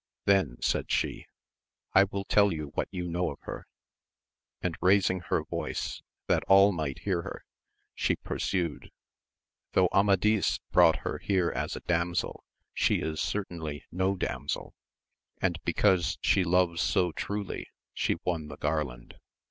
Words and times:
Then, 0.25 0.57
said 0.61 0.89
she, 0.91 1.27
I 1.93 2.05
will 2.05 2.23
tell 2.25 2.51
you 2.51 2.69
what 2.73 2.87
you 2.89 3.07
know 3.07 3.29
of 3.29 3.37
her, 3.41 3.67
AMADIS 3.67 3.67
OF 3.67 3.69
GAUL. 3.69 4.67
11 4.67 4.75
and 4.75 4.77
raising 4.81 5.19
her 5.29 5.43
voice 5.43 6.01
that 6.25 6.43
all 6.47 6.71
might 6.71 6.97
hear 7.01 7.21
her, 7.21 7.45
she 7.93 8.15
pur 8.15 8.39
sued:— 8.39 8.89
Though 9.73 9.89
Amadis 9.93 10.57
brought 10.71 10.95
her 11.05 11.19
here 11.19 11.51
as 11.51 11.75
a 11.75 11.81
damsel 11.81 12.43
she 12.73 12.95
is 12.95 13.21
certainly 13.21 13.85
no 13.91 14.15
damsel: 14.15 14.73
and 15.39 15.59
because 15.65 16.17
she 16.21 16.43
loves 16.43 16.81
so 16.81 17.11
truly 17.11 17.67
she 17.93 18.15
won 18.25 18.47
the 18.47 18.57
garland. 18.57 19.19